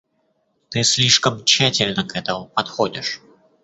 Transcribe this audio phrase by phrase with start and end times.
[0.71, 3.21] Ты слишком тщательно к этому подходишь.